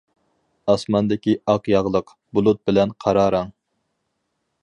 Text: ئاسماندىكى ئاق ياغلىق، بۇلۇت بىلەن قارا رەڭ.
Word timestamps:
ئاسماندىكى 0.73 1.35
ئاق 1.53 1.69
ياغلىق، 1.73 2.09
بۇلۇت 2.37 2.63
بىلەن 2.69 2.97
قارا 3.05 3.27
رەڭ. 3.39 3.53